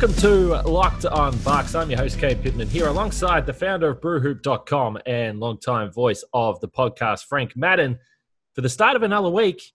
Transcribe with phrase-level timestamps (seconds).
[0.00, 1.74] Welcome to Locked on Bucks.
[1.74, 6.58] I'm your host, Kane Pittman, here alongside the founder of BrewHoop.com and longtime voice of
[6.60, 7.98] the podcast, Frank Madden.
[8.54, 9.74] For the start of another week,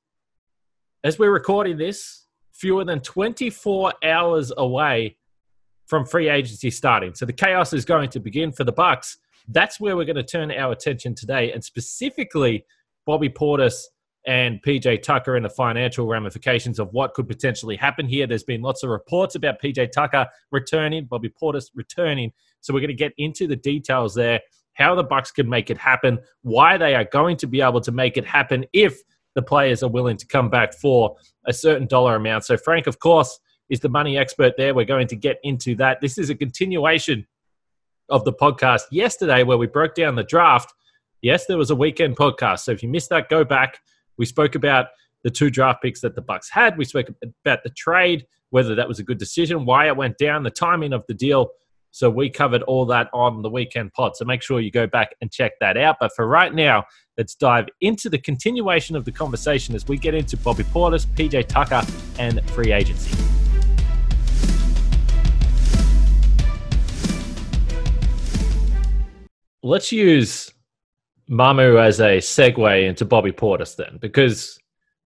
[1.04, 5.18] as we're recording this, fewer than 24 hours away
[5.86, 7.14] from free agency starting.
[7.14, 9.20] So the chaos is going to begin for the Bucks.
[9.48, 12.66] That's where we're going to turn our attention today, and specifically
[13.06, 13.84] Bobby Portis
[14.28, 18.26] and PJ Tucker and the financial ramifications of what could potentially happen here.
[18.26, 22.32] There's been lots of reports about PJ Tucker returning, Bobby Portis returning.
[22.62, 24.42] So we're going to get into the details there,
[24.74, 27.92] how the Bucks can make it happen, why they are going to be able to
[27.92, 29.00] make it happen if
[29.36, 32.46] the players are willing to come back for a certain dollar amount.
[32.46, 33.40] So Frank, of course,
[33.70, 34.74] is the money expert there.
[34.74, 36.02] We're going to get into that.
[36.02, 37.28] This is a continuation
[38.10, 40.74] of the podcast yesterday where we broke down the draft.
[41.22, 42.60] Yes, there was a weekend podcast.
[42.60, 43.80] So if you missed that, go back
[44.18, 44.88] we spoke about
[45.24, 46.78] the two draft picks that the Bucks had.
[46.78, 47.08] We spoke
[47.44, 50.94] about the trade, whether that was a good decision, why it went down, the timing
[50.94, 51.50] of the deal.
[51.92, 54.18] So we covered all that on the weekend pod.
[54.18, 55.96] So make sure you go back and check that out.
[56.00, 56.84] But for right now,
[57.18, 61.48] let's dive into the continuation of the conversation as we get into Bobby Portis, PJ
[61.48, 61.82] Tucker,
[62.20, 63.18] and free agency.
[69.64, 70.54] Let's use
[71.30, 74.60] Mamu as a segue into Bobby Portis then, because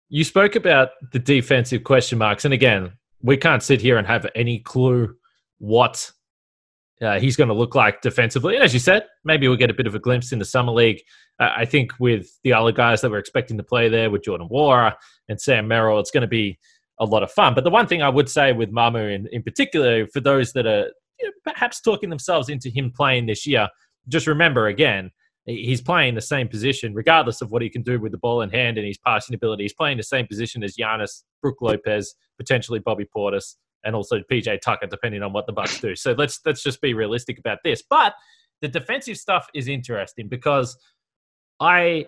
[0.10, 2.46] you spoke about the defensive question marks.
[2.46, 5.16] And again, we can't sit here and have any clue
[5.60, 6.12] what
[7.02, 8.56] uh, he's going to look like defensively.
[8.56, 10.72] And as you said, maybe we'll get a bit of a glimpse in the Summer
[10.72, 11.02] League.
[11.40, 14.50] Uh, I think with the other guys that we're expecting to play there, with Jordan
[14.50, 14.96] Nwora
[15.30, 16.58] and Sam Merrill, it's going to be
[17.00, 17.54] a lot of fun.
[17.54, 20.66] But the one thing I would say with Mamu in, in particular, for those that
[20.66, 20.88] are
[21.20, 23.68] you know, perhaps talking themselves into him playing this year,
[24.08, 25.12] just remember again,
[25.48, 28.50] he's playing the same position, regardless of what he can do with the ball in
[28.50, 29.64] hand and his passing ability.
[29.64, 34.60] He's playing the same position as Giannis, Brook Lopez, potentially Bobby Portis, and also PJ
[34.62, 35.96] Tucker, depending on what the Bucks do.
[35.96, 37.82] So let's let's just be realistic about this.
[37.90, 38.14] But
[38.62, 40.78] the defensive stuff is interesting because
[41.60, 42.08] I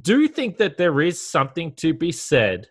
[0.00, 2.66] do think that there is something to be said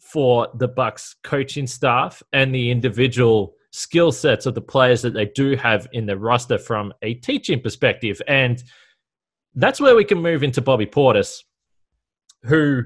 [0.00, 5.26] for the Bucks coaching staff and the individual skill sets of the players that they
[5.26, 8.20] do have in the roster from a teaching perspective.
[8.26, 8.62] And
[9.54, 11.42] that's where we can move into Bobby Portis,
[12.44, 12.82] who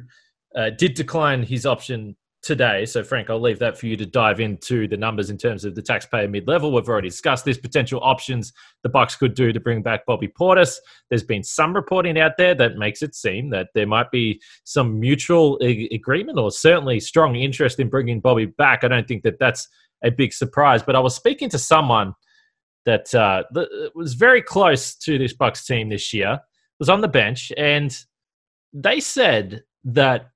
[0.54, 2.86] uh, did decline his option today.
[2.86, 5.74] So, Frank, I'll leave that for you to dive into the numbers in terms of
[5.74, 6.72] the taxpayer mid level.
[6.72, 10.76] We've already discussed this potential options the Bucks could do to bring back Bobby Portis.
[11.08, 15.00] There's been some reporting out there that makes it seem that there might be some
[15.00, 18.84] mutual ag- agreement or certainly strong interest in bringing Bobby back.
[18.84, 19.68] I don't think that that's
[20.04, 20.82] a big surprise.
[20.82, 22.14] But I was speaking to someone
[22.84, 23.42] that uh,
[23.94, 26.40] was very close to this Bucks team this year
[26.78, 27.96] was on the bench, and
[28.72, 30.30] they said that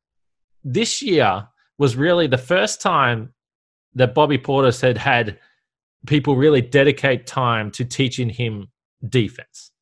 [0.65, 1.47] this year
[1.79, 3.33] was really the first time
[3.95, 5.39] that Bobby Portis had had
[6.07, 8.69] people really dedicate time to teaching him
[9.09, 9.73] defense.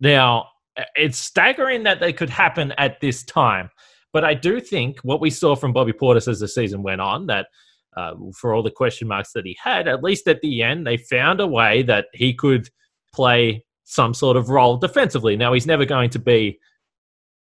[0.00, 0.48] Now,
[0.94, 3.70] it's staggering that they could happen at this time,
[4.12, 7.26] but I do think what we saw from Bobby Portis as the season went on
[7.26, 7.46] that.
[7.96, 10.96] Uh, for all the question marks that he had, at least at the end, they
[10.96, 12.68] found a way that he could
[13.12, 15.34] play some sort of role defensively.
[15.34, 16.60] Now he's never going to be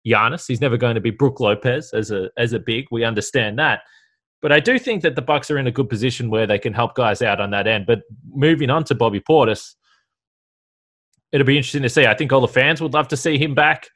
[0.06, 0.48] Giannis.
[0.48, 2.86] He's never going to be Brook Lopez as a as a big.
[2.90, 3.82] We understand that.
[4.40, 6.72] But I do think that the Bucks are in a good position where they can
[6.72, 7.84] help guys out on that end.
[7.86, 8.02] But
[8.32, 9.74] moving on to Bobby Portis,
[11.30, 12.06] it'll be interesting to see.
[12.06, 13.90] I think all the fans would love to see him back.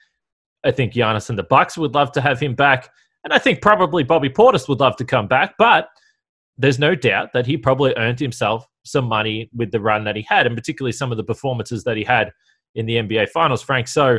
[0.62, 2.90] I think Giannis and the Bucks would love to have him back.
[3.24, 5.54] And I think probably Bobby Portis would love to come back.
[5.58, 5.88] But
[6.58, 10.22] there's no doubt that he probably earned himself some money with the run that he
[10.22, 12.32] had, and particularly some of the performances that he had
[12.74, 13.88] in the NBA Finals, Frank.
[13.88, 14.18] So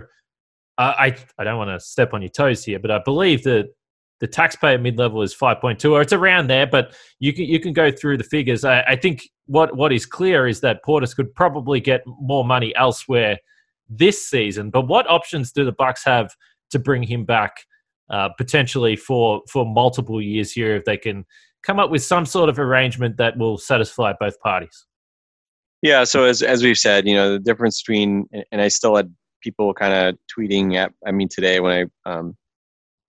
[0.78, 3.70] uh, I I don't want to step on your toes here, but I believe that
[4.20, 6.66] the taxpayer mid level is 5.2, or it's around there.
[6.66, 8.64] But you can you can go through the figures.
[8.64, 12.76] I, I think what what is clear is that Portis could probably get more money
[12.76, 13.38] elsewhere
[13.90, 14.70] this season.
[14.70, 16.34] But what options do the Bucks have
[16.72, 17.66] to bring him back?
[18.08, 21.26] Uh, potentially for for multiple years here if they can
[21.66, 24.86] come up with some sort of arrangement that will satisfy both parties.
[25.82, 26.04] Yeah.
[26.04, 29.74] So as as we've said, you know, the difference between and I still had people
[29.74, 32.36] kind of tweeting at I mean today when I um,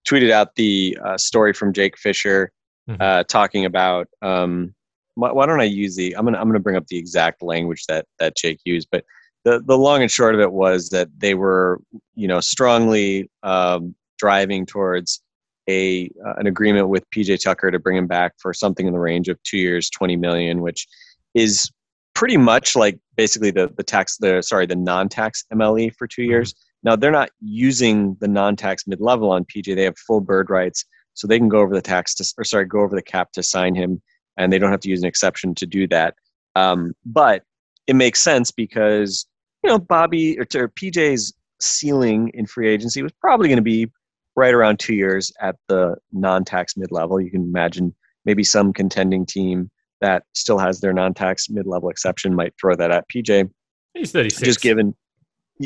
[0.09, 2.53] tweeted out the uh, story from Jake Fisher
[2.89, 3.01] mm-hmm.
[3.01, 4.75] uh, talking about um,
[5.15, 7.85] why, why, don't I use the I'm gonna I'm gonna bring up the exact language
[7.89, 9.05] that that Jake used, but
[9.45, 11.81] the the long and short of it was that they were
[12.15, 15.23] you know strongly um, driving towards
[15.69, 18.99] a uh, an agreement with PJ Tucker to bring him back for something in the
[18.99, 20.87] range of two years, twenty million, which
[21.35, 21.71] is
[22.15, 26.31] pretty much like basically the the tax the sorry the non-tax MLE for two mm-hmm.
[26.31, 26.55] years.
[26.83, 30.85] Now they're not using the non-tax mid-level on PJ; they have full bird rights,
[31.15, 33.43] so they can go over the tax to or sorry go over the cap to
[33.43, 34.01] sign him,
[34.37, 36.15] and they don't have to use an exception to do that.
[36.55, 37.43] Um, but
[37.87, 39.27] it makes sense because
[39.63, 43.91] you know Bobby or, or PJ's ceiling in free agency was probably going to be
[44.37, 47.21] right around two years at the non-tax mid-level.
[47.21, 47.95] You can imagine
[48.25, 53.09] maybe some contending team that still has their non-tax mid-level exception might throw that at
[53.09, 53.51] PJ.
[53.95, 54.43] He's 36.
[54.43, 54.95] Just given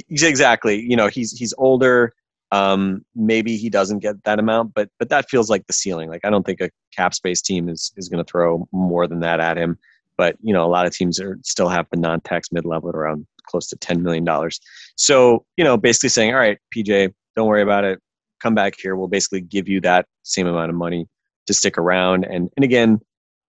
[0.08, 2.12] exactly, you know, he's he's older.
[2.52, 6.08] Um, maybe he doesn't get that amount, but but that feels like the ceiling.
[6.08, 9.20] Like I don't think a cap space team is is going to throw more than
[9.20, 9.78] that at him.
[10.16, 13.26] But you know, a lot of teams are still have the non-tax mid-level at around
[13.46, 14.60] close to ten million dollars.
[14.94, 18.00] So you know, basically saying, all right, PJ, don't worry about it
[18.40, 21.06] come back here, we'll basically give you that same amount of money
[21.46, 22.24] to stick around.
[22.24, 23.00] And and again,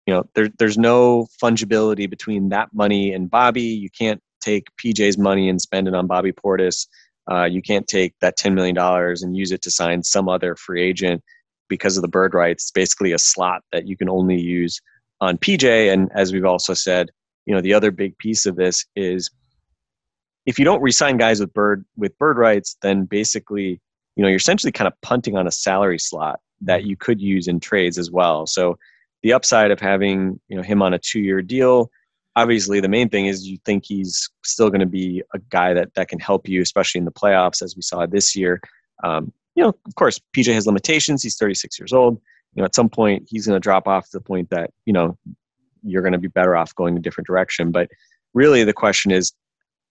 [0.06, 3.62] you know, there, there's no fungibility between that money and Bobby.
[3.62, 6.88] You can't take PJ's money and spend it on Bobby Portis.
[7.30, 10.84] Uh, you can't take that $10 million and use it to sign some other free
[10.84, 11.24] agent
[11.68, 12.66] because of the bird rights.
[12.66, 14.80] It's basically a slot that you can only use
[15.22, 15.92] on PJ.
[15.92, 17.10] And as we've also said,
[17.48, 19.32] you know, the other big piece of this is
[20.46, 23.82] if you don't resign guys with bird with bird rights, then basically
[24.16, 27.48] you know you're essentially kind of punting on a salary slot that you could use
[27.48, 28.48] in trades as well.
[28.48, 28.78] So
[29.24, 31.90] the upside of having you know him on a two year deal
[32.36, 35.94] obviously the main thing is you think he's still going to be a guy that
[35.96, 38.62] that can help you especially in the playoffs as we saw this year.
[39.04, 41.24] Um, you know of course pj has limitations.
[41.24, 42.22] He's 36 years old.
[42.54, 44.94] You know at some point he's going to drop off to the point that you
[44.94, 45.18] know
[45.84, 47.72] you're going to be better off going a different direction.
[47.72, 47.90] But
[48.34, 49.34] really the question is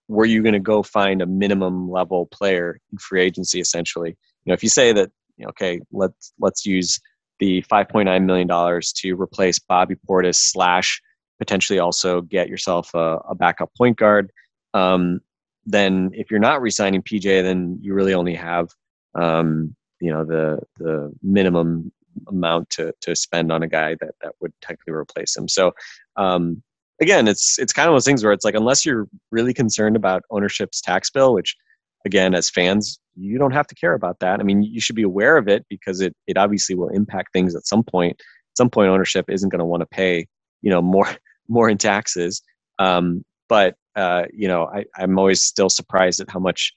[0.08, 4.10] were you going to go find a minimum level player in free agency essentially?
[4.10, 7.00] You know if you say that you know, okay let's let's use
[7.40, 11.00] the 5.9 million dollars to replace bobby portis slash
[11.38, 14.30] potentially also get yourself a, a backup point guard
[14.74, 15.18] um,
[15.66, 18.68] then if you're not resigning pj then you really only have
[19.16, 21.90] um, you know the the minimum
[22.28, 25.48] amount to to spend on a guy that that would technically replace him.
[25.48, 25.72] So
[26.16, 26.62] um,
[27.00, 30.22] again, it's it's kind of those things where it's like unless you're really concerned about
[30.30, 31.56] ownership's tax bill, which
[32.04, 34.40] again, as fans, you don't have to care about that.
[34.40, 37.54] I mean, you should be aware of it because it it obviously will impact things
[37.54, 38.12] at some point.
[38.20, 40.26] At some point, ownership isn't going to want to pay
[40.62, 41.08] you know more
[41.48, 42.42] more in taxes.
[42.78, 46.72] Um, but uh, you know, I, I'm always still surprised at how much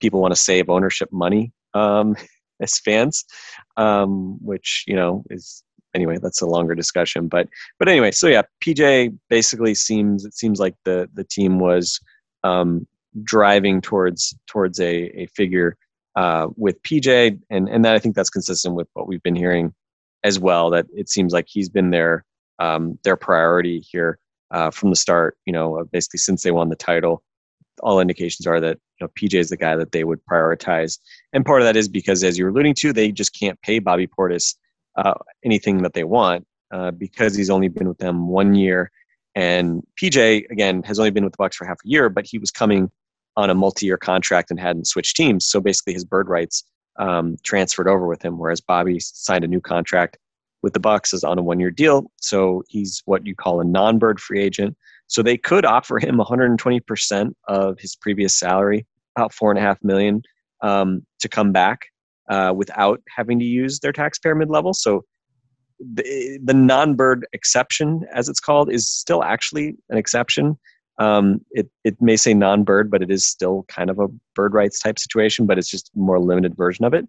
[0.00, 2.16] people want to save ownership money um,
[2.60, 3.24] as fans,
[3.76, 5.62] um, which you know is
[5.94, 7.28] anyway, that's a longer discussion.
[7.28, 7.48] But
[7.78, 12.00] but anyway, so yeah, PJ basically seems it seems like the the team was
[12.44, 12.86] um,
[13.24, 15.76] driving towards towards a a figure
[16.16, 19.74] uh, with PJ, and and that I think that's consistent with what we've been hearing
[20.24, 20.70] as well.
[20.70, 22.24] That it seems like he's been their
[22.58, 24.18] um, their priority here
[24.50, 25.36] uh, from the start.
[25.46, 27.22] You know, basically since they won the title,
[27.82, 30.98] all indications are that you know PJ is the guy that they would prioritize,
[31.32, 34.06] and part of that is because, as you're alluding to, they just can't pay Bobby
[34.06, 34.54] Portis
[35.00, 35.14] uh,
[35.44, 38.90] anything that they want uh, because he's only been with them one year.
[39.34, 42.38] And PJ again has only been with the Bucks for half a year, but he
[42.38, 42.90] was coming
[43.36, 45.46] on a multi-year contract and hadn't switched teams.
[45.46, 46.64] So basically, his bird rights
[46.98, 50.18] um, transferred over with him, whereas Bobby signed a new contract
[50.62, 52.10] with the Bucks is on a one-year deal.
[52.20, 54.76] So he's what you call a non-bird free agent.
[55.06, 59.82] So they could offer him 120% of his previous salary, about four and a half
[59.82, 60.22] million,
[60.60, 61.86] um, to come back
[62.28, 64.72] uh, without having to use their taxpayer mid level.
[64.74, 65.04] So
[65.80, 70.58] the, the non bird exception, as it's called, is still actually an exception.
[70.98, 74.52] Um, it, it may say non bird, but it is still kind of a bird
[74.52, 77.06] rights type situation, but it's just a more limited version of it.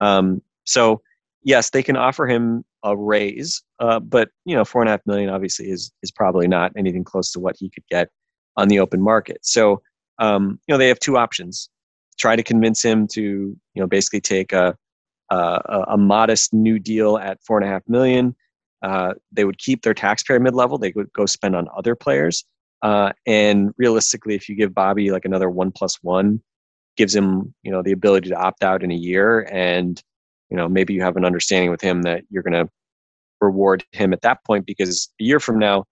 [0.00, 1.02] Um, so,
[1.42, 5.00] yes, they can offer him a raise, uh, but you know, four and a half
[5.06, 8.08] million obviously is is probably not anything close to what he could get
[8.56, 9.38] on the open market.
[9.42, 9.82] So,
[10.18, 11.68] um, you know, they have two options
[12.18, 14.76] try to convince him to you know basically take a
[15.30, 18.34] a, a modest new deal at four and a half million.
[18.82, 20.76] Uh, they would keep their taxpayer mid level.
[20.76, 22.44] They would go spend on other players.
[22.82, 26.42] Uh, and realistically, if you give Bobby like another one plus one,
[26.96, 30.02] gives him you know the ability to opt out in a year, and
[30.50, 32.70] you know maybe you have an understanding with him that you're going to
[33.40, 35.84] reward him at that point because a year from now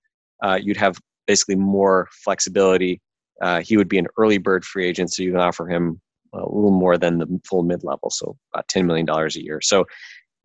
[0.42, 3.00] uh, you'd have basically more flexibility.
[3.40, 6.00] Uh, he would be an early bird free agent, so you can offer him
[6.32, 9.60] a little more than the full mid level, so about $10 million a year.
[9.60, 9.84] So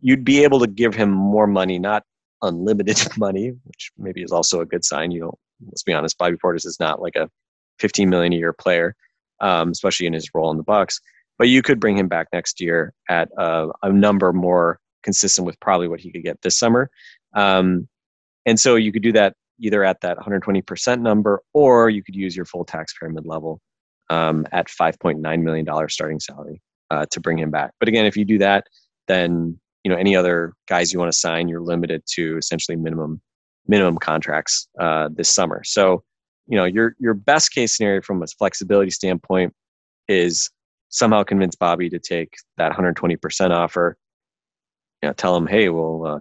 [0.00, 2.02] you'd be able to give him more money, not
[2.42, 5.10] unlimited money, which maybe is also a good sign.
[5.10, 5.34] You know,
[5.66, 7.28] let's be honest, Bobby Portis is not like a
[7.78, 8.94] 15 million a year player,
[9.40, 11.00] um, especially in his role in the Bucks.
[11.38, 15.60] But you could bring him back next year at a, a number more consistent with
[15.60, 16.90] probably what he could get this summer.
[17.34, 17.88] Um,
[18.46, 22.36] and so you could do that either at that 120% number, or you could use
[22.36, 23.60] your full taxpayer mid level
[24.10, 27.72] um, at 5.9 million dollar starting salary uh, to bring him back.
[27.78, 28.66] But again, if you do that,
[29.08, 33.20] then you know any other guys you want to sign, you're limited to essentially minimum
[33.66, 35.62] minimum contracts uh, this summer.
[35.64, 36.02] So
[36.46, 39.54] you know your your best case scenario from a flexibility standpoint
[40.08, 40.50] is
[40.88, 43.96] somehow convince Bobby to take that 120% offer.
[45.02, 46.18] You know, tell him, hey, we'll uh,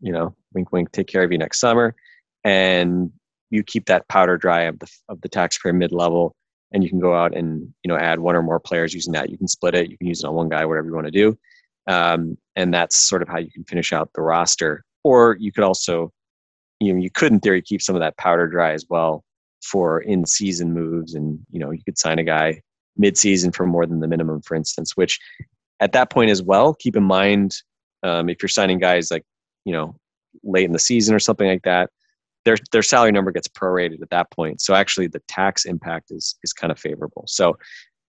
[0.00, 1.94] you know, wink, wink, take care of you next summer,
[2.44, 3.10] and
[3.50, 6.34] you keep that powder dry of the of the taxpayer mid level
[6.74, 9.30] and you can go out and you know add one or more players using that.
[9.30, 9.90] You can split it.
[9.90, 11.38] You can use it on one guy, whatever you want to do,
[11.86, 14.84] um, and that's sort of how you can finish out the roster.
[15.04, 16.12] Or you could also,
[16.80, 19.24] you know, you could in theory keep some of that powder dry as well
[19.62, 22.60] for in-season moves, and you know you could sign a guy
[22.96, 24.96] mid-season for more than the minimum, for instance.
[24.96, 25.20] Which
[25.80, 27.56] at that point as well, keep in mind
[28.02, 29.24] um, if you're signing guys like
[29.64, 29.94] you know
[30.42, 31.88] late in the season or something like that
[32.44, 34.60] their their salary number gets prorated at that point.
[34.60, 37.24] So actually, the tax impact is is kind of favorable.
[37.26, 37.56] So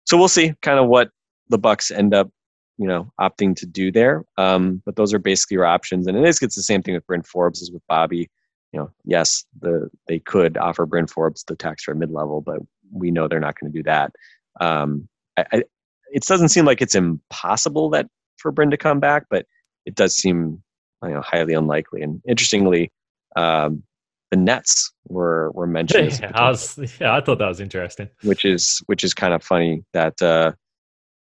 [0.05, 1.09] so we'll see kind of what
[1.49, 2.29] the Bucks end up
[2.77, 4.23] you know opting to do there.
[4.37, 7.07] Um, but those are basically your options, and it is it's the same thing with
[7.07, 8.29] Bryn Forbes as with Bobby.
[8.73, 12.41] You know, yes, the they could offer Bryn Forbes the tax for a mid level,
[12.41, 12.59] but
[12.91, 14.13] we know they're not going to do that.
[14.59, 15.07] Um,
[15.37, 15.63] I, I,
[16.11, 18.07] it doesn't seem like it's impossible that
[18.37, 19.45] for Bryn to come back, but
[19.85, 20.61] it does seem
[21.03, 22.01] you know highly unlikely.
[22.01, 22.91] And interestingly,
[23.35, 23.83] um,
[24.31, 26.19] the Nets were were mentioned.
[26.21, 28.09] Yeah, I was, yeah, I thought that was interesting.
[28.23, 30.51] Which is which is kind of funny that uh,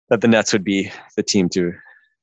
[0.10, 1.74] that the Nets would be the team to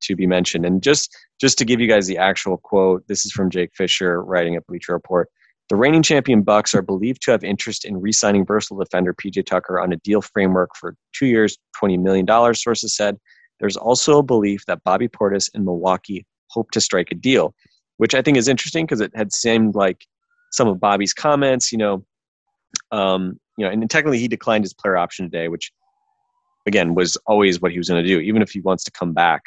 [0.03, 0.67] to be mentioned.
[0.67, 4.23] And just just to give you guys the actual quote, this is from Jake Fisher
[4.23, 5.29] writing at Bleacher Report.
[5.69, 9.81] The reigning champion Bucks are believed to have interest in re-signing versatile defender PJ Tucker
[9.81, 12.63] on a deal framework for two years, twenty million dollars.
[12.63, 13.19] Sources said.
[13.59, 17.55] There's also a belief that Bobby Portis and Milwaukee hope to strike a deal,
[17.97, 20.07] which I think is interesting because it had seemed like
[20.57, 22.05] some of Bobby's comments, you know,
[22.91, 25.73] um, you know, and technically he declined his player option today, which
[26.67, 28.21] again was always what he was going to do.
[28.21, 29.43] Even if he wants to come back,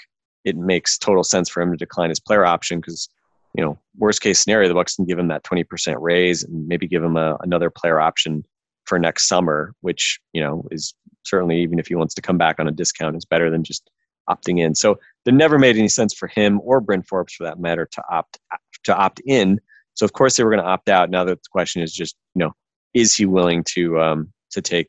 [0.46, 3.10] it makes total sense for him to decline his player option because,
[3.56, 6.68] you know, worst case scenario, the Bucks can give him that twenty percent raise and
[6.68, 8.46] maybe give him a, another player option
[8.86, 12.60] for next summer, which you know is certainly even if he wants to come back
[12.60, 13.90] on a discount, is better than just
[14.30, 14.76] opting in.
[14.76, 18.04] So it never made any sense for him or Bryn Forbes, for that matter, to
[18.10, 18.40] opt
[18.86, 19.60] to opt in
[19.94, 21.10] so of course they were going to opt out.
[21.10, 22.52] Now that the question is just, you know,
[22.94, 24.88] is he willing to um, to take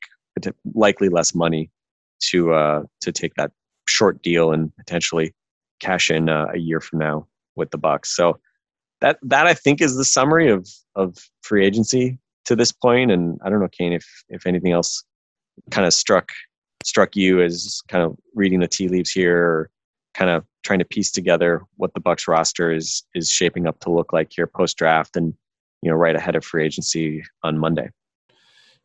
[0.74, 1.70] likely less money
[2.30, 3.50] to uh, to take that
[3.88, 5.34] short deal and potentially
[5.80, 7.26] cash in uh, a year from now
[7.56, 8.14] with the Bucks?
[8.14, 8.38] So
[9.00, 13.10] that that I think is the summary of of free agency to this point.
[13.10, 15.04] And I don't know, Kane, if if anything else
[15.70, 16.30] kind of struck
[16.84, 19.70] struck you as kind of reading the tea leaves here, or
[20.14, 23.90] kind of trying to piece together what the Bucks roster is is shaping up to
[23.90, 25.34] look like here post draft and
[25.82, 27.88] you know right ahead of free agency on Monday.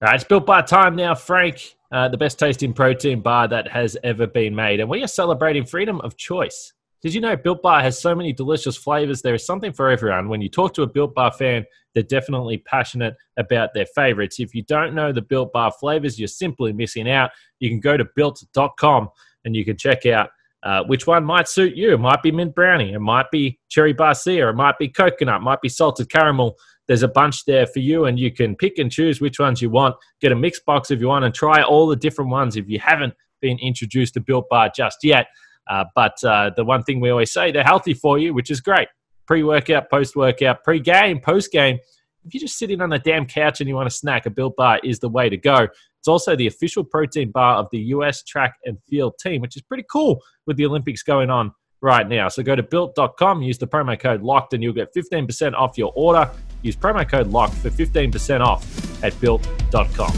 [0.02, 1.76] All right, it's built by time now, Frank.
[1.92, 5.66] Uh, the best tasting protein bar that has ever been made, and we are celebrating
[5.66, 6.74] freedom of choice.
[7.06, 9.22] Did you know Built Bar has so many delicious flavors?
[9.22, 10.28] There is something for everyone.
[10.28, 11.64] When you talk to a Built Bar fan,
[11.94, 14.40] they're definitely passionate about their favorites.
[14.40, 17.30] If you don't know the Built Bar flavors, you're simply missing out.
[17.60, 19.10] You can go to built.com
[19.46, 20.32] and you can check out
[20.66, 21.94] uh, which one might suit you.
[21.94, 25.44] It might be mint brownie, it might be cherry barcia, it might be coconut, it
[25.44, 26.58] might be salted caramel.
[26.88, 29.70] There's a bunch there for you, and you can pick and choose which ones you
[29.70, 29.96] want.
[30.22, 32.80] Get a mix box if you want, and try all the different ones if you
[32.80, 35.28] haven't been introduced to Built Bar just yet.
[35.70, 38.62] Uh, but uh, the one thing we always say, they're healthy for you, which is
[38.62, 38.88] great.
[39.28, 41.80] Pre workout, post workout, pre game, post game.
[42.26, 44.56] If you're just sitting on the damn couch and you want a snack, a Built
[44.56, 45.68] Bar is the way to go.
[46.00, 49.62] It's also the official protein bar of the US track and field team, which is
[49.62, 51.52] pretty cool with the Olympics going on
[51.82, 52.28] right now.
[52.30, 55.94] So go to built.com, use the promo code locked, and you'll get 15% off your
[55.96, 56.32] order.
[56.64, 60.14] Use promo code locked for 15% off at built.com.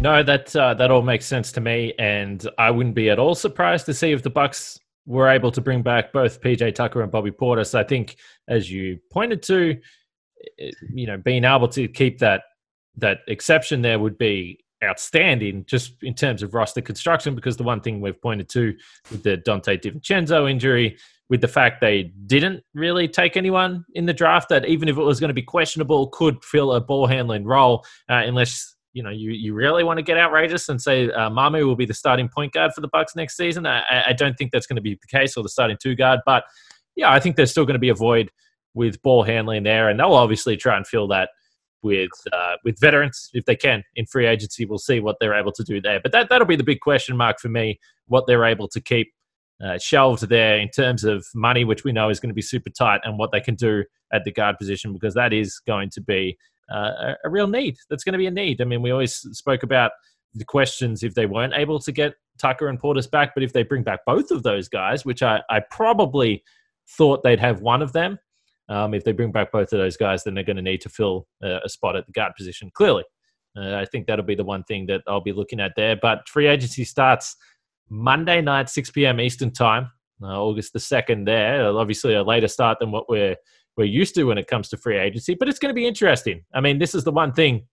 [0.00, 3.34] No, that uh, that all makes sense to me, and I wouldn't be at all
[3.34, 4.78] surprised to see if the Bucks
[5.08, 7.68] were able to bring back both PJ Tucker and Bobby Portis.
[7.68, 9.80] So I think, as you pointed to,
[10.92, 12.42] you know, being able to keep that
[12.98, 17.80] that exception there would be outstanding just in terms of roster construction because the one
[17.80, 18.76] thing we've pointed to
[19.10, 20.96] with the Donte DiVincenzo injury
[21.30, 25.02] with the fact they didn't really take anyone in the draft that even if it
[25.02, 29.10] was going to be questionable could fill a ball handling role uh, unless you know
[29.10, 32.28] you, you really want to get outrageous and say uh, Mamu will be the starting
[32.28, 33.64] point guard for the Bucks next season.
[33.64, 36.18] I, I don't think that's going to be the case or the starting two guard,
[36.26, 36.42] but
[36.96, 38.32] yeah, I think there's still going to be a void
[38.74, 41.30] with ball handling there, and they'll obviously try and fill that
[41.82, 44.64] with uh, with veterans if they can in free agency.
[44.64, 47.16] We'll see what they're able to do there, but that that'll be the big question
[47.16, 47.78] mark for me:
[48.08, 49.12] what they're able to keep
[49.64, 52.70] uh, shelved there in terms of money, which we know is going to be super
[52.70, 56.00] tight, and what they can do at the guard position because that is going to
[56.00, 56.36] be
[56.72, 57.76] uh, a real need.
[57.88, 58.60] That's going to be a need.
[58.60, 59.92] I mean, we always spoke about
[60.34, 63.62] the questions if they weren't able to get Tucker and Portis back, but if they
[63.62, 66.42] bring back both of those guys, which I, I probably
[66.96, 68.18] thought they'd have one of them.
[68.68, 70.90] Um, if they bring back both of those guys, then they're going to need to
[70.90, 72.70] fill uh, a spot at the guard position.
[72.74, 73.04] Clearly,
[73.56, 75.96] uh, I think that'll be the one thing that I'll be looking at there.
[75.96, 77.34] But free agency starts
[77.88, 79.20] Monday night, 6 p.m.
[79.20, 79.90] Eastern time,
[80.22, 81.24] uh, August the 2nd.
[81.24, 83.36] There, obviously a later start than what we're
[83.78, 86.44] we're used to when it comes to free agency, but it's going to be interesting.
[86.52, 87.66] I mean, this is the one thing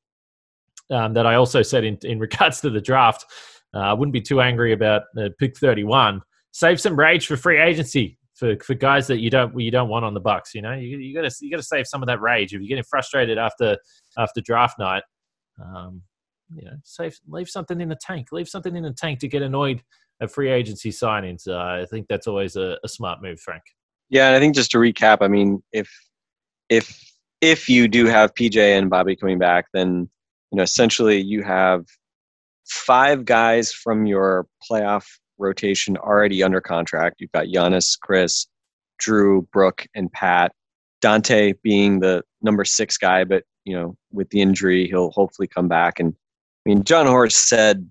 [0.92, 3.26] um, that I also said in in regards to the draft.
[3.74, 6.22] Uh, I wouldn't be too angry about uh, pick 31.
[6.52, 10.06] Save some rage for free agency for, for guys that you don't you don't want
[10.06, 10.54] on the Bucks.
[10.54, 12.54] You know, you, you gotta you gotta save some of that rage.
[12.54, 13.78] If you're getting frustrated after
[14.18, 15.04] after draft night,
[15.62, 16.04] um,
[16.56, 18.28] you know, save leave something in the tank.
[18.32, 19.82] Leave something in the tank to get annoyed
[20.22, 21.48] at free agency signings.
[21.48, 23.64] Uh, I think that's always a, a smart move, Frank.
[24.10, 25.90] Yeah, and I think just to recap, I mean, if
[26.70, 27.02] if
[27.42, 30.10] if you do have PJ and Bobby coming back, then
[30.52, 31.86] you know essentially you have
[32.66, 35.06] five guys from your playoff
[35.38, 37.18] rotation already under contract.
[37.20, 38.48] You've got Giannis, Chris,
[39.00, 40.52] Drew, Brook, and Pat.
[41.04, 45.68] Donte being the number six guy, but you know, with the injury, he'll hopefully come
[45.68, 46.00] back.
[46.00, 46.14] And
[46.66, 47.90] I mean, Jon Horst said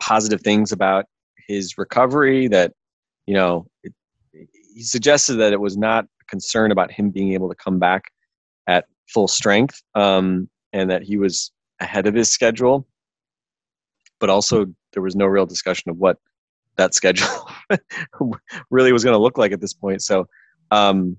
[0.00, 1.06] positive things about
[1.48, 2.48] his recovery.
[2.48, 2.72] That
[3.26, 3.92] you know, it,
[4.74, 8.10] he suggested that it was not a concern about him being able to come back
[8.66, 12.86] at full strength, um, and that he was ahead of his schedule.
[14.18, 16.18] But also, there was no real discussion of what
[16.76, 17.48] that schedule
[18.70, 20.02] really was going to look like at this point.
[20.02, 20.26] So,
[20.70, 21.16] um,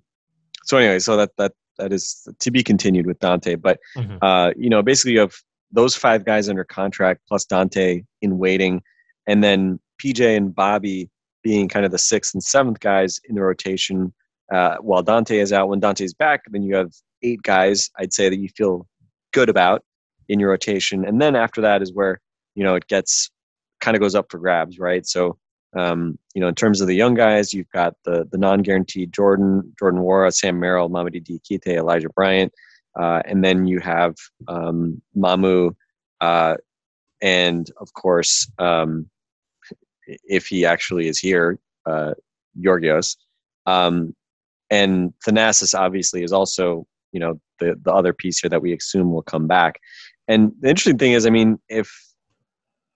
[0.65, 3.61] so anyway, so that that that is to be continued with Donte.
[3.61, 4.17] But mm-hmm.
[4.21, 5.35] uh, you know, basically, you have
[5.71, 8.81] those five guys under contract plus Donte in waiting,
[9.27, 11.09] and then PJ and Bobby
[11.45, 14.11] being kind of the sixth and seventh guys in the rotation.
[14.51, 17.91] Uh, while Donte is out, when Donte's back, then you have eight guys.
[17.99, 18.87] I'd say that you feel
[19.31, 19.83] good about
[20.27, 22.19] in your rotation, and then after that is where
[22.55, 23.29] you know it gets
[23.79, 25.05] kind of goes up for grabs, right?
[25.05, 25.37] So
[25.75, 29.71] um, you know, in terms of the young guys, you've got the the non-guaranteed Jordan,
[29.77, 32.51] Jordan Nwora, Sam Merrill, Mamadi Diakite, Elijah Bryant,
[32.99, 34.15] uh, and then you have
[34.47, 35.75] um, Mamu,
[36.21, 36.55] uh,
[37.21, 39.11] and of course, um,
[40.07, 42.13] if he actually is here, uh,
[42.59, 43.17] Georgios,
[43.65, 44.15] um,
[44.69, 49.11] and Thanasis obviously is also you know the the other piece here that we assume
[49.11, 49.79] will come back.
[50.27, 51.91] And the interesting thing is, I mean, if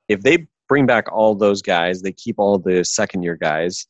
[0.08, 2.02] if they bring back all those guys.
[2.02, 3.88] They keep all the second year guys,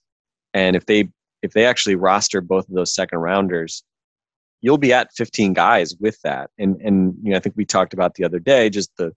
[0.56, 1.10] and if they
[1.44, 3.84] if they actually roster both of those second rounders,
[4.62, 6.50] you'll be at 15 guys with that.
[6.58, 9.12] And and you know I think we talked about the other day just the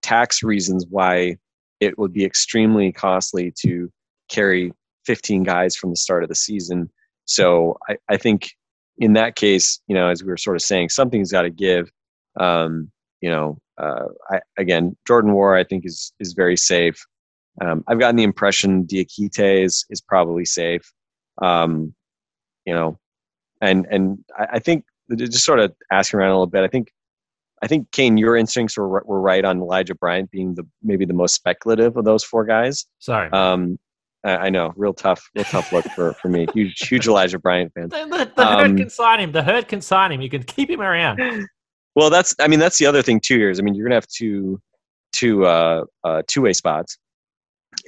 [0.00, 1.36] tax reasons why
[1.80, 3.90] it would be extremely costly to
[4.28, 4.72] carry
[5.06, 6.90] 15 guys from the start of the season.
[7.24, 8.50] So I, I think
[8.98, 11.90] in that case, you know, as we were sort of saying, something's got to give.
[12.38, 17.04] Um, you know, uh, I, again, Jordan Nwora, I think is is very safe.
[17.60, 20.92] Um, I've gotten the impression Diakite is is probably safe.
[21.40, 21.94] Um,
[22.64, 22.98] you know,
[23.60, 24.84] and and I, I, think
[25.16, 26.64] just sort of asking around a little bit.
[26.64, 26.92] I think
[27.62, 31.14] I think Kane, your instincts were were right on Elijah Bryant being the maybe the
[31.14, 32.86] most speculative of those four guys.
[32.98, 33.30] Sorry.
[33.32, 33.78] Um,
[34.24, 36.46] I, I know, real tough, real tough look for, for me.
[36.54, 37.88] Huge, huge Elijah Bryant fan.
[37.88, 39.32] The, the, the um, herd can sign him.
[39.32, 40.20] The herd can sign him.
[40.20, 41.20] You can keep him around.
[41.94, 43.18] Well, that's I mean that's the other thing.
[43.18, 43.58] Two years.
[43.58, 44.60] I mean, you're gonna have two
[45.12, 46.96] two uh, uh, two way spots,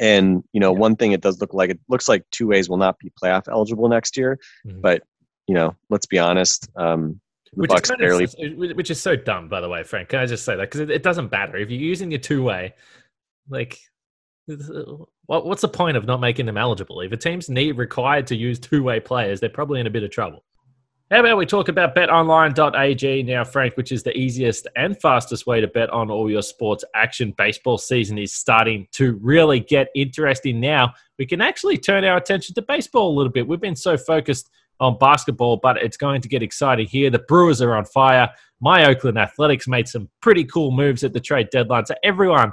[0.01, 0.79] and you know yeah.
[0.79, 3.47] one thing it does look like it looks like two ways will not be playoff
[3.49, 4.37] eligible next year.
[4.67, 4.81] Mm-hmm.
[4.81, 5.03] But
[5.47, 6.69] you know, let's be honest.
[6.75, 7.21] Um,
[7.53, 8.25] which Bucks is, barely...
[8.25, 10.11] of, uh, which is so dumb, by the way, Frank.
[10.11, 12.43] Can I just say that because it, it, doesn't matter if you're using your two
[12.43, 12.75] way,
[13.49, 13.81] like.
[15.27, 17.01] What, what's the point of not making them eligible?
[17.03, 20.11] If a team's need required to use two-way players, they're probably in a bit of
[20.11, 20.43] trouble.
[21.11, 25.61] How about we talk about betonline.ag now, Frank, which is the easiest and fastest way
[25.61, 27.35] to bet on all your sports action.
[27.37, 30.95] Baseball season is starting to really get interesting now.
[31.19, 33.49] We can actually turn our attention to baseball a little bit.
[33.49, 37.11] We've been so focused on basketball, but it's going to get exciting here.
[37.11, 38.31] The Brewers are on fire.
[38.61, 41.87] My Oakland Athletics made some pretty cool moves at the trade deadline.
[41.87, 42.53] So everyone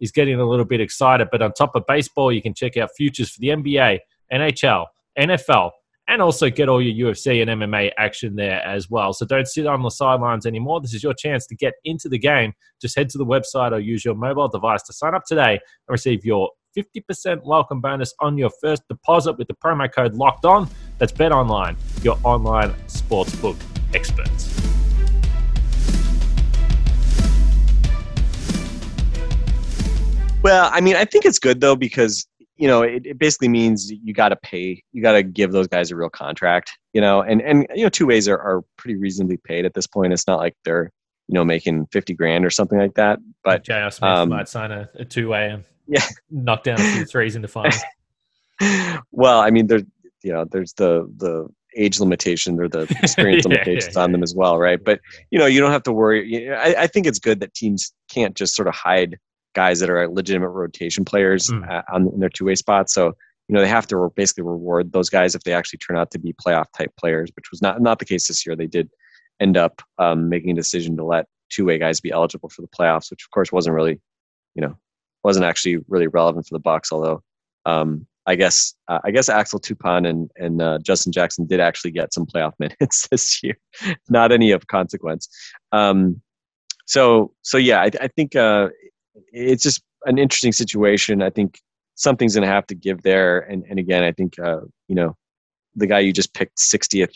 [0.00, 1.28] is getting a little bit excited.
[1.30, 3.98] But on top of baseball, you can check out futures for the NBA,
[4.32, 4.86] NHL,
[5.18, 5.70] NFL,
[6.08, 9.12] and also get all your UFC and MMA action there as well.
[9.12, 10.80] So don't sit on the sidelines anymore.
[10.80, 12.54] This is your chance to get into the game.
[12.80, 15.60] Just head to the website or use your mobile device to sign up today and
[15.88, 20.68] receive your 50% welcome bonus on your first deposit with the promo code locked on.
[20.98, 23.56] That's Bet Online, your online sportsbook
[23.94, 24.52] experts.
[30.42, 33.90] Well, I mean, I think it's good though because you know it, it basically means
[33.90, 36.72] you got to pay, you got to give those guys a real contract.
[36.92, 39.86] You know, and and you know two ways are, are pretty reasonably paid at this
[39.86, 40.12] point.
[40.12, 40.90] It's not like they're
[41.28, 43.20] you know making fifty grand or something like that.
[43.44, 43.90] But J.R.
[43.92, 47.36] Smith um, might sign a, a two way and yeah, knock down a few threes
[47.36, 47.78] in the final.
[49.12, 49.84] well, I mean, there's
[50.22, 54.04] you know there's the the age limitation or the experience yeah, limitations yeah, yeah.
[54.04, 54.82] on them as well, right?
[54.82, 55.00] But
[55.30, 56.50] you know you don't have to worry.
[56.52, 59.18] I, I think it's good that teams can't just sort of hide
[59.54, 61.68] guys that are legitimate rotation players mm.
[61.68, 62.94] uh, on in their two way spots.
[62.94, 63.06] So
[63.48, 66.18] you know they have to basically reward those guys if they actually turn out to
[66.18, 68.56] be playoff type players, which was not not the case this year.
[68.56, 68.90] They did
[69.40, 72.68] end up um, making a decision to let two way guys be eligible for the
[72.68, 74.00] playoffs, which of course wasn't really
[74.54, 74.76] you know
[75.24, 76.92] wasn't actually really relevant for the Bucks.
[76.92, 77.22] Although
[77.66, 81.90] um, I guess uh, I guess Axel Toupane and and uh, Justin Jackson did actually
[81.90, 83.58] get some playoff minutes this year,
[84.08, 85.28] not any of consequence.
[85.72, 86.20] Um,
[86.86, 88.68] so so yeah, I, I think uh,
[89.32, 91.22] it's just an interesting situation.
[91.22, 91.58] I think
[91.98, 93.40] something's going to have to give there.
[93.40, 95.16] And, and again, I think, uh, you know,
[95.74, 97.12] the guy you just picked 60th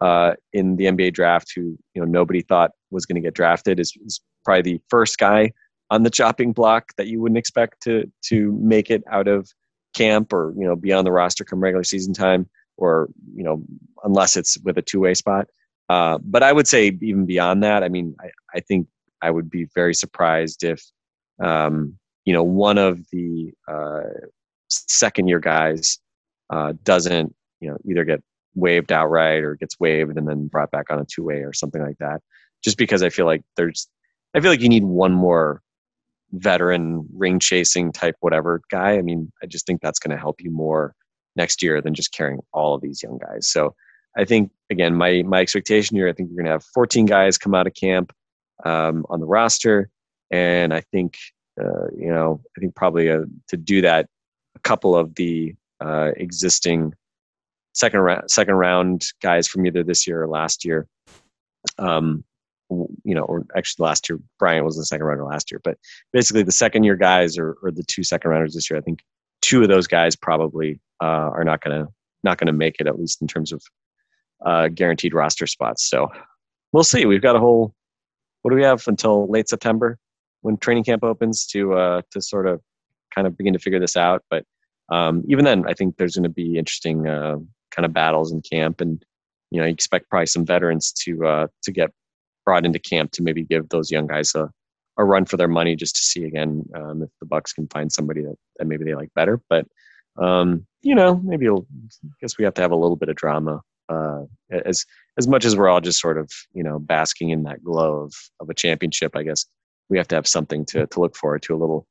[0.00, 3.80] uh, in the NBA draft who, you know, nobody thought was going to get drafted
[3.80, 5.52] is, is probably the first guy
[5.90, 9.50] on the chopping block that you wouldn't expect to, to make it out of
[9.94, 13.62] camp or, you know, be on the roster come regular season time or, you know,
[14.04, 15.48] unless it's with a two way spot.
[15.88, 18.86] Uh, but I would say even beyond that, I mean, I, I think
[19.22, 20.82] I would be very surprised if
[21.42, 24.02] um, you know, one of the uh,
[24.68, 25.98] second year guys
[26.50, 28.22] uh, doesn't, you know, either get
[28.54, 31.82] waived outright or gets waived and then brought back on a two way or something
[31.82, 32.20] like that.
[32.62, 33.88] Just because I feel like there's,
[34.34, 35.62] I feel like you need one more
[36.32, 38.96] veteran ring chasing type whatever guy.
[38.96, 40.94] I mean, I just think that's going to help you more
[41.36, 43.48] next year than just carrying all of these young guys.
[43.48, 43.74] So
[44.16, 47.38] I think again, my my expectation here, I think you're going to have 14 guys
[47.38, 48.12] come out of camp
[48.64, 49.88] um, on the roster.
[50.30, 51.16] And I think,
[51.60, 54.06] uh, you know, I think probably uh, to do that,
[54.56, 56.92] a couple of the uh, existing
[57.72, 60.86] second round second round guys from either this year or last year,
[61.78, 62.24] um,
[63.10, 65.76] you know, or actually last year Bryant was the second rounder last year, but
[66.12, 69.00] basically the second year guys or, or the two second rounders this year, I think
[69.42, 71.88] two of those guys probably uh, are not gonna
[72.24, 73.62] not gonna make it at least in terms of
[74.44, 75.88] uh, guaranteed roster spots.
[75.88, 76.08] So
[76.72, 77.04] we'll see.
[77.06, 77.74] We've got a whole.
[78.42, 79.98] What do we have until late September?
[80.42, 82.60] when training camp opens to uh, to sort of
[83.14, 84.22] kind of begin to figure this out.
[84.30, 84.44] But
[84.90, 87.36] um, even then, I think there's going to be interesting uh,
[87.70, 89.04] kind of battles in camp, and
[89.50, 91.90] you know, you expect probably some veterans to uh, to get
[92.44, 94.50] brought into camp to maybe give those young guys a,
[94.98, 97.92] a run for their money, just to see again um, if the Bucks can find
[97.92, 99.40] somebody that, that maybe they like better.
[99.48, 99.66] But
[100.16, 101.58] um, you know, maybe I
[102.20, 103.60] guess we have to have a little bit of drama.
[103.88, 104.86] Uh, as
[105.18, 108.14] as much as we're all just sort of you know basking in that glow of,
[108.40, 109.44] of a championship, I guess
[109.88, 111.86] we have to have something to, to look forward to a little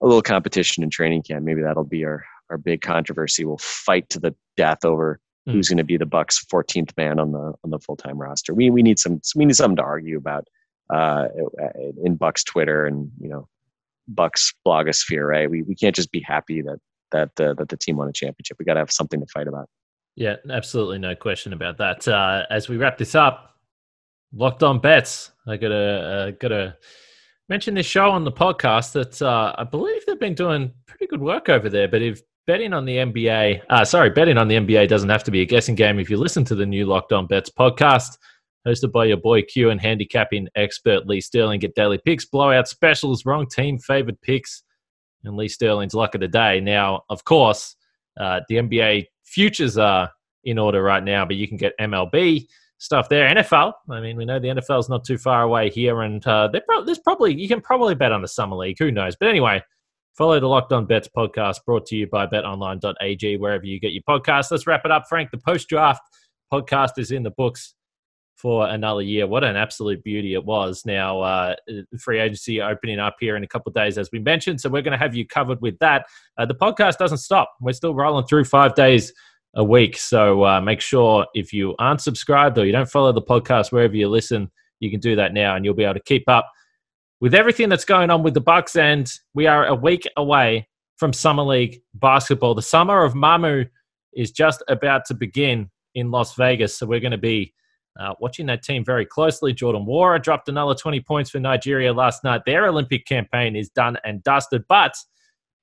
[0.00, 1.44] a little competition in training camp.
[1.44, 3.44] Maybe that'll be our, our big controversy.
[3.44, 5.52] We'll fight to the death over mm.
[5.52, 8.54] who's going to be the Bucks 14th man on the on the full time roster.
[8.54, 10.46] We we need some we need something to argue about
[10.92, 11.28] uh,
[12.02, 13.48] in Bucks Twitter and you know
[14.08, 15.28] Bucks blogosphere.
[15.28, 15.50] Right?
[15.50, 16.78] We we can't just be happy that
[17.12, 18.56] that uh, that the team won a championship.
[18.58, 19.68] We got to have something to fight about.
[20.16, 22.06] Yeah, absolutely, no question about that.
[22.06, 23.56] Uh, as we wrap this up,
[24.32, 25.30] locked on bets.
[25.46, 26.76] I got a uh, got a
[27.48, 31.20] mentioned this show on the podcast that uh, I believe they've been doing pretty good
[31.20, 31.88] work over there.
[31.88, 35.30] But if betting on the NBA, uh, sorry, betting on the NBA doesn't have to
[35.30, 36.00] be a guessing game.
[36.00, 38.18] If you listen to the new Locked On Bets podcast,
[38.66, 43.24] hosted by your boy Q and handicapping expert Lee Sterling, get daily picks, blowout specials,
[43.24, 44.64] wrong team favored picks,
[45.22, 46.58] and Lee Sterling's luck of the day.
[46.58, 47.76] Now, of course,
[48.18, 50.10] uh, the NBA futures are
[50.42, 53.32] in order right now, but you can get MLB stuff there.
[53.32, 56.48] NFL, I mean, we know the NFL is not too far away here, and uh,
[56.66, 58.80] pro- there's probably you can probably bet on the summer league.
[58.80, 59.14] Who knows?
[59.14, 59.62] But anyway,
[60.16, 64.02] follow the Locked On Bets podcast brought to you by BetOnline.ag wherever you get your
[64.08, 64.50] podcasts.
[64.50, 65.30] Let's wrap it up, Frank.
[65.30, 66.02] The post draft
[66.52, 67.74] podcast is in the books
[68.36, 69.26] for another year.
[69.26, 70.82] What an absolute beauty it was.
[70.86, 71.54] Now, uh,
[71.98, 74.60] free agency opening up here in a couple of days, as we mentioned.
[74.60, 76.06] So we're going to have you covered with that.
[76.38, 77.52] Uh, the podcast doesn't stop.
[77.60, 79.12] We're still rolling through five days
[79.54, 79.98] a week.
[79.98, 83.94] So uh, make sure if you aren't subscribed or you don't follow the podcast wherever
[83.94, 86.50] you listen, you can do that now, and you'll be able to keep up
[87.20, 88.76] with everything that's going on with the Bucks.
[88.76, 92.54] And we are a week away from summer league basketball.
[92.54, 93.68] The summer of Mamu
[94.14, 95.70] is just about to begin.
[95.94, 96.78] in Las Vegas.
[96.78, 97.52] So we're going to be
[97.98, 99.52] uh, watching that team very closely.
[99.52, 102.42] Jordan Nwora dropped another 20 points for Nigeria last night.
[102.46, 104.94] Their Olympic campaign is done and dusted, but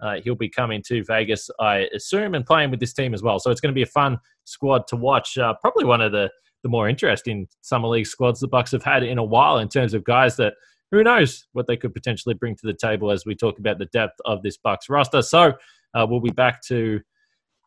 [0.02, 3.39] uh, he'll be coming to Vegas, I assume, and playing with this team as well.
[3.39, 5.38] So it's going to be a fun squad to watch.
[5.38, 6.30] Uh, probably one of the,
[6.63, 9.93] the more interesting summer league squads the Bucks have had in a while in terms
[9.93, 10.54] of guys that
[10.91, 13.86] who knows what they could potentially bring to the table as we talk about the
[13.88, 15.21] depth of this Bucks roster.
[15.21, 15.54] So
[15.93, 17.02] uh, we'll be back to.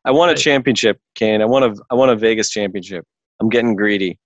[0.05, 1.43] I want a championship, Kane.
[1.43, 3.05] I want a I want a Vegas championship.
[3.41, 4.19] I'm getting greedy.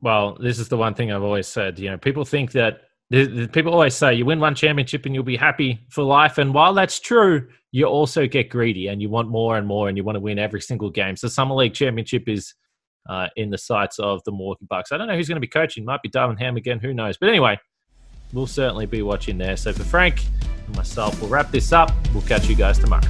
[0.00, 1.78] Well, this is the one thing I've always said.
[1.78, 2.82] You know, people think that
[3.52, 6.38] people always say you win one championship and you'll be happy for life.
[6.38, 9.96] And while that's true, you also get greedy and you want more and more and
[9.96, 11.16] you want to win every single game.
[11.16, 12.54] So Summer League Championship is
[13.08, 14.92] uh, in the sights of the Milwaukee Bucks.
[14.92, 15.84] I don't know who's going to be coaching.
[15.84, 16.78] Might be Darvin Ham again.
[16.80, 17.16] Who knows?
[17.18, 17.58] But anyway,
[18.34, 19.56] we'll certainly be watching there.
[19.56, 20.24] So for Frank
[20.66, 21.92] and myself, we'll wrap this up.
[22.12, 23.08] We'll catch you guys tomorrow.